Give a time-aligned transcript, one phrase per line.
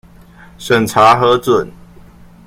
[0.57, 1.71] 審查核准